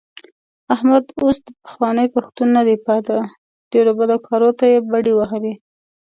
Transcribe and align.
احمد 0.75 1.03
اوس 1.21 1.37
پخوانی 1.65 2.07
پښتون 2.15 2.47
نه 2.57 2.61
دی 2.67 2.77
پاتې. 2.85 3.17
ډېرو 3.71 3.91
بدو 3.99 4.17
کارو 4.27 4.49
ته 4.59 4.65
یې 4.71 4.79
بډې 4.89 5.13
وهلې. 5.15 5.53